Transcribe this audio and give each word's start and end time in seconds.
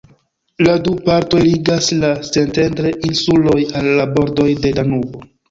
La 0.67 0.71
du 0.85 0.93
partoj 1.09 1.41
ligas 1.47 1.89
la 2.05 2.09
Szentendre-insulon 2.31 3.63
al 3.83 3.93
la 4.01 4.09
bordoj 4.19 4.49
de 4.67 4.75
Danubo. 4.81 5.25